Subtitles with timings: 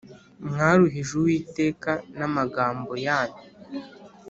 [0.47, 3.41] “Mwaruhije Uwiteka n’amagambo yanyu